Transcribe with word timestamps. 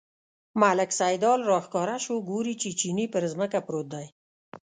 ملک 0.61 0.89
سیدلال 0.99 1.41
راښکاره 1.51 1.97
شو، 2.05 2.15
ګوري 2.29 2.53
چې 2.61 2.69
چیني 2.79 3.05
پر 3.13 3.23
ځمکه 3.33 3.59
پروت 3.67 3.87
دی. 3.93 4.05